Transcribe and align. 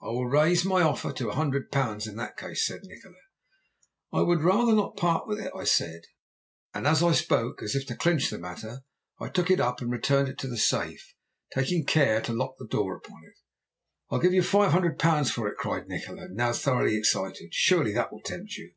"'I 0.00 0.06
will 0.06 0.26
raise 0.26 0.64
my 0.64 0.82
offer 0.82 1.12
to 1.12 1.28
a 1.30 1.36
hundred 1.36 1.70
pounds 1.70 2.08
in 2.08 2.16
that 2.16 2.36
case,' 2.36 2.66
said 2.66 2.80
Nikola. 2.82 3.14
"'I 4.12 4.22
would 4.22 4.42
rather 4.42 4.72
not 4.72 4.96
part 4.96 5.28
with 5.28 5.38
it,' 5.38 5.52
I 5.56 5.62
said, 5.62 6.00
and 6.74 6.84
as 6.84 7.00
I 7.00 7.12
spoke, 7.12 7.62
as 7.62 7.76
if 7.76 7.86
to 7.86 7.94
clinch 7.94 8.28
the 8.28 8.40
matter, 8.40 8.82
I 9.20 9.28
took 9.28 9.52
it 9.52 9.60
up 9.60 9.80
and 9.80 9.92
returned 9.92 10.28
it 10.28 10.38
to 10.38 10.48
the 10.48 10.58
safe, 10.58 11.14
taking 11.54 11.84
care 11.84 12.20
to 12.22 12.32
lock 12.32 12.56
the 12.58 12.66
door 12.66 12.96
upon 12.96 13.22
it. 13.24 13.34
"'I 14.10 14.16
will 14.16 14.22
give 14.22 14.34
you 14.34 14.42
five 14.42 14.72
hundred 14.72 14.98
pounds 14.98 15.30
for 15.30 15.46
it,' 15.46 15.58
cried 15.58 15.86
Nikola, 15.86 16.26
now 16.32 16.52
thoroughly 16.52 16.96
excited. 16.96 17.50
'Surely 17.54 17.92
that 17.92 18.10
will 18.12 18.22
tempt 18.22 18.56
you?' 18.56 18.72